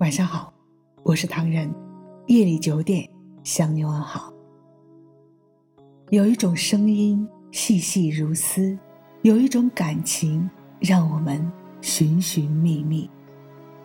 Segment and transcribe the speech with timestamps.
[0.00, 0.52] 晚上好，
[1.04, 1.74] 我是唐人。
[2.26, 3.08] 夜里九点
[3.42, 4.30] 向你问好。
[6.10, 8.78] 有一种声音细细如丝，
[9.22, 10.48] 有一种感情
[10.80, 13.10] 让我们寻寻觅觅。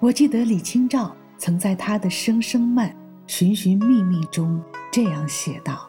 [0.00, 2.90] 我记得李清照曾在他的《声声慢》
[3.28, 4.60] 《寻寻觅觅》中
[4.90, 5.88] 这样写道：“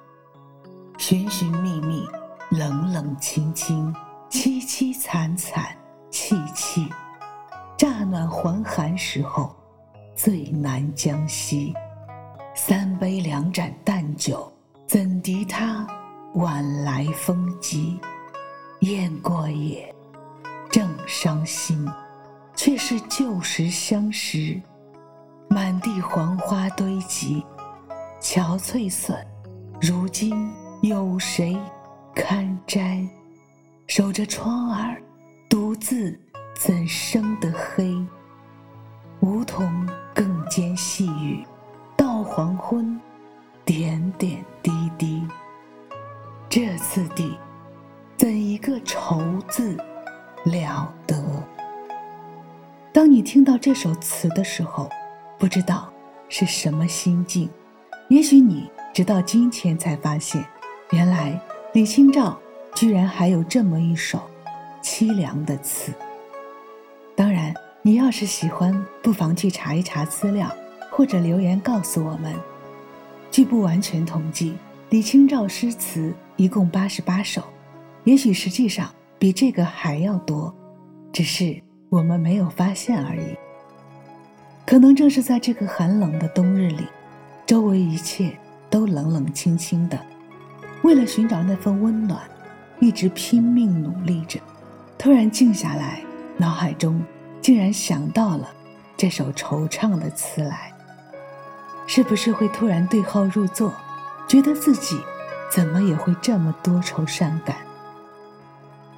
[0.99, 2.07] 寻寻觅觅，
[2.51, 3.91] 冷冷清清，
[4.29, 5.75] 凄凄惨惨
[6.11, 6.87] 戚戚，
[7.75, 9.55] 乍暖还寒时候。”
[10.23, 11.73] 最难将息，
[12.55, 14.49] 三杯两盏淡酒，
[14.87, 15.85] 怎敌他
[16.35, 17.99] 晚来风急？
[18.79, 19.93] 雁过也，
[20.71, 21.85] 正伤心，
[22.55, 24.61] 却是旧时相识。
[25.49, 27.45] 满地黄花堆积，
[28.21, 29.21] 憔悴损，
[29.81, 30.49] 如今
[30.83, 31.59] 有谁
[32.15, 33.05] 堪摘？
[33.87, 35.03] 守着窗儿，
[35.49, 36.17] 独自
[36.57, 37.93] 怎生得黑？
[39.19, 39.85] 梧桐。
[40.13, 41.45] 更兼细雨，
[41.97, 42.99] 到黄昏，
[43.65, 45.27] 点点滴滴。
[46.49, 47.35] 这次第，
[48.15, 49.75] 怎一个愁字
[50.43, 51.15] 了得！
[52.93, 54.87] 当你听到这首词的时候，
[55.39, 55.91] 不知道
[56.29, 57.49] 是什么心境。
[58.09, 60.45] 也许你直到今天才发现，
[60.91, 61.39] 原来
[61.73, 62.39] 李清照
[62.75, 64.21] 居然还有这么一首
[64.83, 65.91] 凄凉的词。
[67.85, 70.49] 你要是喜欢，不妨去查一查资料，
[70.89, 72.33] 或者留言告诉我们。
[73.29, 74.53] 据不完全统计，
[74.89, 77.43] 李清照诗词一共八十八首，
[78.05, 78.89] 也许实际上
[79.19, 80.55] 比这个还要多，
[81.11, 83.35] 只是我们没有发现而已。
[84.65, 86.87] 可能正是在这个寒冷的冬日里，
[87.45, 88.31] 周围一切
[88.69, 89.99] 都冷冷清清的，
[90.83, 92.21] 为了寻找那份温暖，
[92.79, 94.39] 一直拼命努力着，
[94.97, 96.01] 突然静下来，
[96.37, 97.03] 脑海中。
[97.43, 98.49] 竟然想到了
[98.95, 100.71] 这首惆怅的词来，
[101.85, 103.73] 是不是会突然对号入座，
[104.29, 104.97] 觉得自己
[105.51, 107.57] 怎么也会这么多愁善感？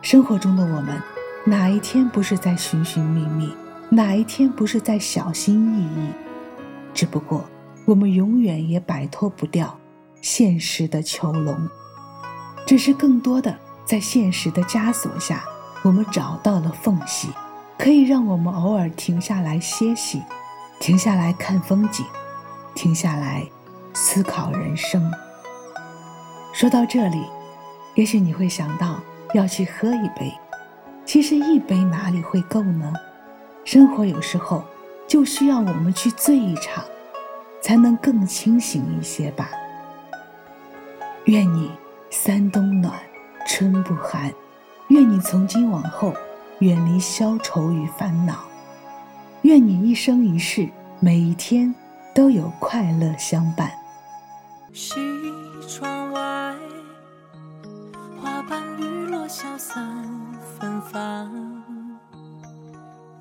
[0.03, 1.01] 生活中的我们，
[1.43, 3.51] 哪一天不是在寻寻觅觅？
[3.89, 6.09] 哪一天不是在小心翼翼？
[6.93, 7.43] 只不过
[7.85, 9.75] 我们永远也摆脱不掉
[10.21, 11.67] 现实的囚笼，
[12.67, 15.43] 只是更多的在现实的枷锁下，
[15.81, 17.29] 我们找到了缝隙。
[17.77, 20.21] 可以让我们偶尔停下来歇息，
[20.79, 22.05] 停下来看风景，
[22.73, 23.45] 停下来
[23.93, 25.11] 思考人生。
[26.53, 27.21] 说到这里，
[27.95, 28.99] 也许你会想到
[29.33, 30.33] 要去喝一杯，
[31.05, 32.93] 其实一杯哪里会够呢？
[33.65, 34.63] 生活有时候
[35.07, 36.83] 就需要我们去醉一场，
[37.61, 39.49] 才能更清醒一些吧。
[41.25, 41.71] 愿你
[42.09, 42.93] 三冬暖，
[43.47, 44.31] 春不寒。
[44.89, 46.13] 愿你从今往后。
[46.59, 48.45] 远离消愁与烦恼，
[49.41, 50.69] 愿你一生一世，
[51.01, 51.73] 每一天
[52.13, 53.69] 都有快乐相伴。
[54.73, 54.95] 西
[55.67, 56.55] 窗外，
[58.21, 60.03] 花瓣雨落，消散
[60.57, 61.29] 芬芳。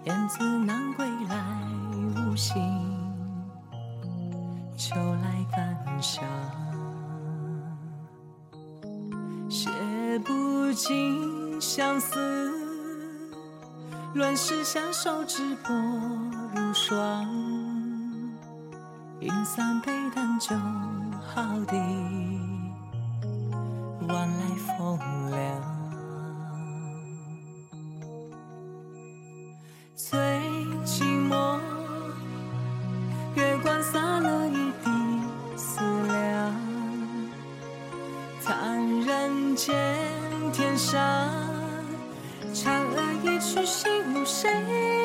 [0.05, 1.37] 燕子南归来，
[2.31, 2.55] 无心，
[4.77, 6.23] 秋来感伤，
[9.49, 9.69] 写
[10.25, 12.64] 不尽相思。
[14.15, 15.75] 乱世相守，执薄
[16.55, 17.29] 如霜。
[19.19, 20.55] 饮三杯淡酒，
[21.35, 21.77] 好抵
[24.07, 24.99] 晚来风
[25.33, 25.41] 凉。
[29.97, 30.17] 最
[30.85, 31.59] 寂寞，
[33.35, 36.55] 月光洒了一地思量。
[38.45, 39.75] 叹人间
[40.53, 41.03] 天上，
[42.55, 43.91] 嫦娥一曲心。
[44.25, 44.49] 谁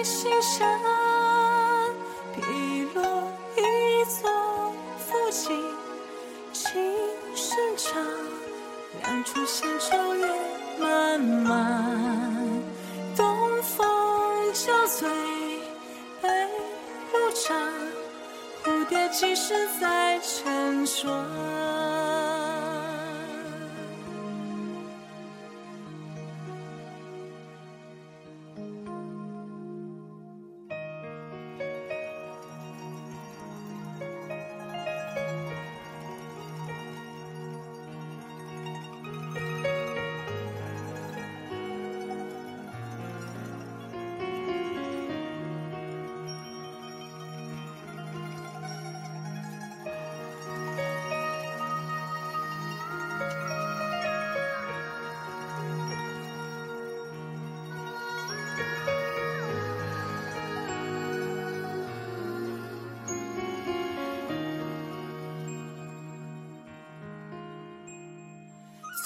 [0.02, 0.66] 心上？
[2.34, 2.42] 披
[2.94, 3.04] 落
[3.58, 5.52] 一座浮锦，
[6.54, 6.82] 情
[7.36, 8.02] 深长。
[9.04, 10.26] 两处闲愁月
[10.80, 12.34] 漫漫，
[13.18, 13.86] 东风
[14.54, 15.10] 交醉
[16.22, 16.30] 杯
[17.12, 17.54] 如茶，
[18.64, 21.69] 蝴蝶几时在成双？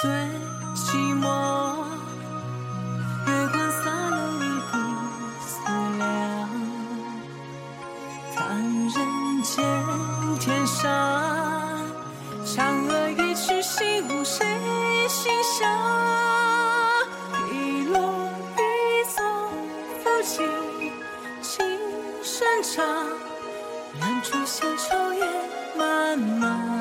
[0.03, 0.11] 最
[0.75, 1.23] 寂寞。
[3.25, 4.73] 月光洒落一地
[5.39, 5.53] 思
[5.97, 6.03] 量，
[8.35, 8.37] 叹
[8.89, 8.97] 人
[9.43, 9.63] 间
[10.41, 10.91] 天上，
[12.45, 12.51] 嫦
[12.89, 14.45] 娥一曲心无谁
[15.07, 15.71] 心赏？
[17.49, 18.27] 一落
[18.57, 18.61] 一
[19.15, 19.23] 座
[20.03, 20.35] 抚琴，
[21.41, 21.79] 琴
[22.21, 22.85] 声长，
[24.01, 25.25] 远处闲秋叶
[25.77, 26.72] 漫漫，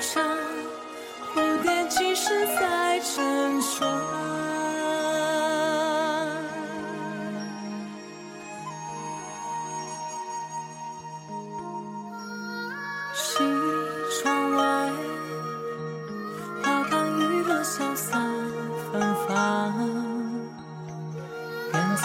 [0.00, 0.24] 长，
[1.34, 3.90] 蝴蝶几时在争传？
[13.14, 13.44] 西
[14.22, 14.90] 窗外，
[16.62, 18.16] 花瓣雨落，萧瑟
[18.90, 19.30] 芬芳。
[21.72, 22.04] 燕子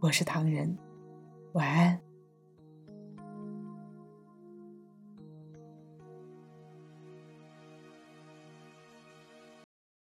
[0.00, 0.78] 我是唐人，
[1.52, 2.09] 晚安。